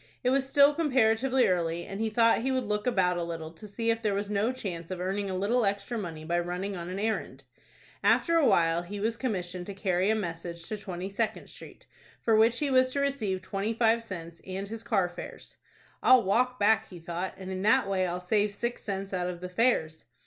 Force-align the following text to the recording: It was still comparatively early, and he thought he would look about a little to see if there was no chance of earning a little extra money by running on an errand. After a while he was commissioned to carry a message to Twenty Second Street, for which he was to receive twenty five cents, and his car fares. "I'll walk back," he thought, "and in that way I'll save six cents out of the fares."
It 0.23 0.31
was 0.31 0.49
still 0.49 0.73
comparatively 0.73 1.47
early, 1.47 1.85
and 1.85 1.99
he 2.01 2.09
thought 2.09 2.41
he 2.41 2.51
would 2.51 2.63
look 2.63 2.87
about 2.87 3.17
a 3.19 3.23
little 3.23 3.51
to 3.51 3.67
see 3.67 3.91
if 3.91 4.01
there 4.01 4.15
was 4.15 4.31
no 4.31 4.51
chance 4.51 4.89
of 4.89 4.99
earning 4.99 5.29
a 5.29 5.37
little 5.37 5.63
extra 5.63 5.95
money 5.95 6.23
by 6.25 6.39
running 6.39 6.75
on 6.75 6.89
an 6.89 6.97
errand. 6.97 7.43
After 8.03 8.35
a 8.35 8.45
while 8.47 8.81
he 8.81 8.99
was 8.99 9.15
commissioned 9.15 9.67
to 9.67 9.75
carry 9.75 10.09
a 10.09 10.15
message 10.15 10.65
to 10.69 10.77
Twenty 10.79 11.11
Second 11.11 11.49
Street, 11.51 11.85
for 12.19 12.35
which 12.35 12.57
he 12.57 12.71
was 12.71 12.91
to 12.93 12.99
receive 12.99 13.43
twenty 13.43 13.75
five 13.75 14.03
cents, 14.03 14.41
and 14.47 14.67
his 14.67 14.81
car 14.81 15.07
fares. 15.07 15.57
"I'll 16.01 16.23
walk 16.23 16.59
back," 16.59 16.87
he 16.89 16.97
thought, 16.97 17.35
"and 17.37 17.51
in 17.51 17.61
that 17.61 17.87
way 17.87 18.07
I'll 18.07 18.19
save 18.19 18.51
six 18.51 18.81
cents 18.81 19.13
out 19.13 19.27
of 19.27 19.39
the 19.39 19.49
fares." 19.49 20.05